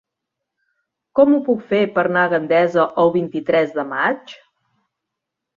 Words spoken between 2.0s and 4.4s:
anar a Gandesa el vint-i-tres de maig?